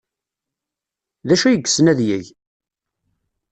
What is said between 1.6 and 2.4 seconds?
yessen ad yeg?